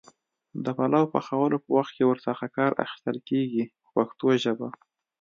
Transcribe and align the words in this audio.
د 0.63 0.65
پلو 0.77 1.03
پخولو 1.13 1.57
په 1.63 1.69
وخت 1.77 1.91
کې 1.95 2.03
ور 2.05 2.19
څخه 2.27 2.45
کار 2.57 2.71
اخیستل 2.85 3.17
کېږي 3.29 3.63
په 3.81 3.87
پښتو 3.95 4.27
ژبه. 4.43 4.67